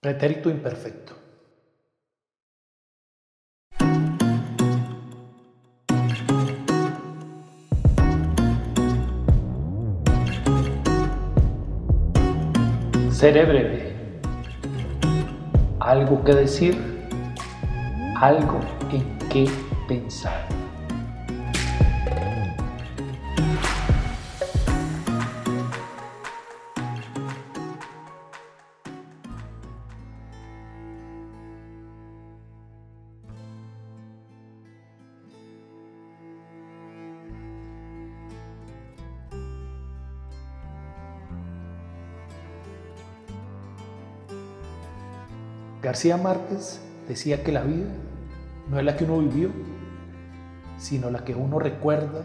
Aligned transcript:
Pretérito 0.00 0.48
imperfecto. 0.48 1.12
Seré 13.10 13.44
breve. 13.44 13.92
Algo 15.80 16.22
que 16.22 16.32
decir, 16.32 16.76
algo 18.20 18.60
en 18.92 19.18
qué 19.30 19.50
pensar. 19.88 20.46
García 45.80 46.16
Márquez 46.16 46.80
decía 47.06 47.44
que 47.44 47.52
la 47.52 47.62
vida 47.62 47.86
no 48.68 48.78
es 48.78 48.84
la 48.84 48.96
que 48.96 49.04
uno 49.04 49.18
vivió, 49.18 49.50
sino 50.76 51.08
la 51.10 51.24
que 51.24 51.34
uno 51.34 51.58
recuerda 51.60 52.22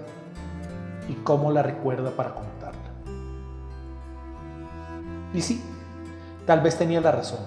y 1.07 1.13
cómo 1.15 1.51
la 1.51 1.61
recuerda 1.61 2.11
para 2.11 2.33
contarla. 2.33 2.79
Y 5.33 5.41
sí, 5.41 5.61
tal 6.47 6.61
vez 6.61 6.77
tenía 6.77 6.99
la 6.99 7.11
razón, 7.11 7.39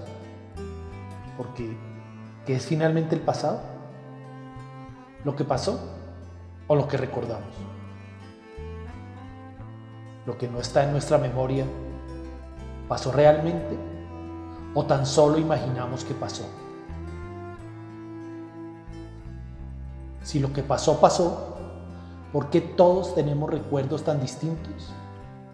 porque 1.37 1.77
¿qué 2.47 2.57
es 2.57 2.67
finalmente 2.67 3.17
el 3.17 3.21
pasado? 3.21 3.61
¿Lo 5.25 5.35
que 5.35 5.45
pasó 5.45 5.93
o 6.69 6.77
lo 6.77 6.87
que 6.87 6.97
recordamos? 6.97 7.55
Lo 10.25 10.39
que 10.39 10.49
no 10.49 10.61
está 10.61 10.85
en 10.85 10.93
nuestra 10.93 11.19
memoria, 11.19 11.65
¿pasó 12.89 13.11
realmente? 13.11 13.96
O 14.77 14.85
tan 14.85 15.07
solo 15.07 15.39
imaginamos 15.39 16.05
que 16.05 16.13
pasó. 16.13 16.45
Si 20.23 20.39
lo 20.39 20.53
que 20.53 20.63
pasó 20.63 21.01
pasó, 21.01 21.57
¿por 22.31 22.51
qué 22.51 22.61
todos 22.61 23.15
tenemos 23.15 23.49
recuerdos 23.49 24.05
tan 24.05 24.21
distintos, 24.21 24.93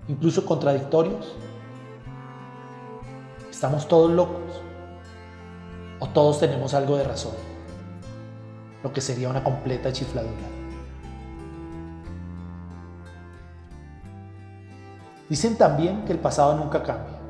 incluso 0.09 0.45
contradictorios? 0.45 1.37
¿Estamos 3.49 3.87
todos 3.87 4.11
locos? 4.11 4.61
¿O 6.01 6.09
todos 6.09 6.41
tenemos 6.41 6.75
algo 6.75 6.97
de 6.97 7.05
razón? 7.05 7.35
Lo 8.83 8.93
que 8.93 9.01
sería 9.01 9.29
una 9.29 9.45
completa 9.45 9.93
chifladura. 9.93 10.49
Dicen 15.29 15.57
también 15.57 16.05
que 16.05 16.13
el 16.13 16.19
pasado 16.19 16.57
nunca 16.57 16.83
cambia. 16.83 17.22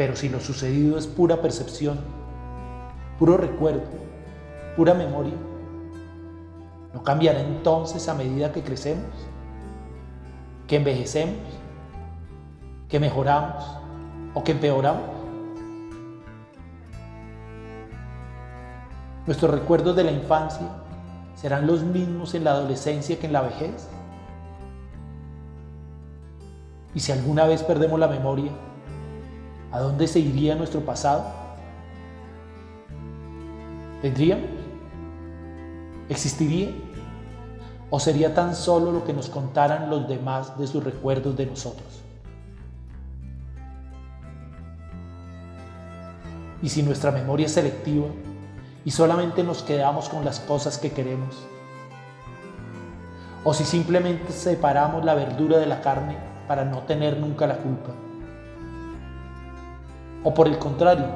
Pero 0.00 0.16
si 0.16 0.30
lo 0.30 0.40
sucedido 0.40 0.96
es 0.96 1.06
pura 1.06 1.42
percepción, 1.42 2.00
puro 3.18 3.36
recuerdo, 3.36 3.82
pura 4.74 4.94
memoria, 4.94 5.34
¿no 6.94 7.04
cambiará 7.04 7.42
entonces 7.42 8.08
a 8.08 8.14
medida 8.14 8.50
que 8.50 8.62
crecemos? 8.62 9.04
¿Que 10.66 10.76
envejecemos? 10.76 11.36
¿Que 12.88 12.98
mejoramos? 12.98 13.62
¿O 14.32 14.42
que 14.42 14.52
empeoramos? 14.52 15.02
¿Nuestros 19.26 19.50
recuerdos 19.50 19.96
de 19.96 20.04
la 20.04 20.12
infancia 20.12 20.66
serán 21.34 21.66
los 21.66 21.82
mismos 21.82 22.34
en 22.34 22.44
la 22.44 22.52
adolescencia 22.52 23.18
que 23.18 23.26
en 23.26 23.34
la 23.34 23.42
vejez? 23.42 23.86
¿Y 26.94 27.00
si 27.00 27.12
alguna 27.12 27.44
vez 27.44 27.62
perdemos 27.62 28.00
la 28.00 28.08
memoria, 28.08 28.50
¿A 29.72 29.78
dónde 29.78 30.08
se 30.08 30.18
iría 30.18 30.56
nuestro 30.56 30.80
pasado? 30.80 31.24
¿Tendríamos? 34.02 34.48
¿Existiría? 36.08 36.70
¿O 37.90 38.00
sería 38.00 38.34
tan 38.34 38.54
solo 38.54 38.90
lo 38.90 39.04
que 39.04 39.12
nos 39.12 39.28
contaran 39.28 39.90
los 39.90 40.08
demás 40.08 40.58
de 40.58 40.66
sus 40.66 40.82
recuerdos 40.82 41.36
de 41.36 41.46
nosotros? 41.46 42.02
Y 46.62 46.68
si 46.68 46.82
nuestra 46.82 47.10
memoria 47.10 47.46
es 47.46 47.52
selectiva 47.52 48.08
y 48.84 48.90
solamente 48.90 49.44
nos 49.44 49.62
quedamos 49.62 50.08
con 50.08 50.24
las 50.24 50.40
cosas 50.40 50.78
que 50.78 50.90
queremos, 50.90 51.46
o 53.44 53.54
si 53.54 53.64
simplemente 53.64 54.32
separamos 54.32 55.04
la 55.04 55.14
verdura 55.14 55.58
de 55.58 55.66
la 55.66 55.80
carne 55.80 56.16
para 56.46 56.64
no 56.64 56.80
tener 56.80 57.18
nunca 57.18 57.46
la 57.46 57.56
culpa. 57.56 57.92
O 60.22 60.34
por 60.34 60.46
el 60.48 60.58
contrario, 60.58 61.06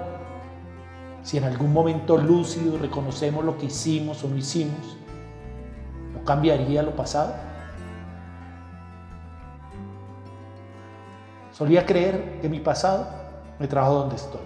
si 1.23 1.39
en 1.39 1.45
algún 1.45 1.73
momento 1.73 2.17
lúcido 2.17 2.79
reconocemos 2.79 3.45
lo 3.45 3.59
que 3.59 3.67
hicimos 3.67 4.23
o 4.25 4.29
no 4.29 4.37
hicimos, 4.37 4.97
¿no 6.15 6.25
cambiaría 6.25 6.83
lo 6.83 6.95
pasado? 6.95 7.35
Solía 11.53 11.87
creer 11.87 12.41
que 12.41 12.49
mi 12.49 12.61
pasado 12.61 13.07
me 13.59 13.69
trajo 13.69 13.95
donde 13.95 14.17
estoy, 14.17 14.41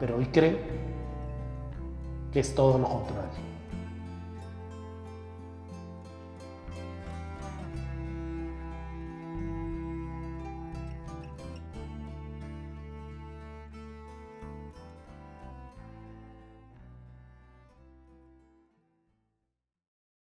pero 0.00 0.16
hoy 0.16 0.26
creo 0.26 0.58
que 2.32 2.40
es 2.40 2.54
todo 2.54 2.78
lo 2.78 2.88
contrario. 2.88 3.51